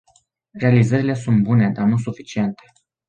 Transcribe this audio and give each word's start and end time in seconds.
Realizările 0.51 1.13
sunt 1.13 1.41
bune, 1.43 1.69
dar 1.69 1.85
nu 1.85 1.97
suficiente. 1.97 2.63